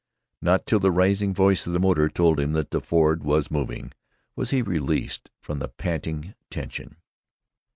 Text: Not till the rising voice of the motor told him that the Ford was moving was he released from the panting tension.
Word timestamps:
Not 0.41 0.65
till 0.65 0.79
the 0.79 0.89
rising 0.91 1.31
voice 1.31 1.67
of 1.67 1.73
the 1.73 1.79
motor 1.79 2.09
told 2.09 2.39
him 2.39 2.53
that 2.53 2.71
the 2.71 2.81
Ford 2.81 3.23
was 3.23 3.51
moving 3.51 3.91
was 4.35 4.49
he 4.49 4.63
released 4.63 5.29
from 5.43 5.59
the 5.59 5.67
panting 5.67 6.33
tension. 6.49 6.95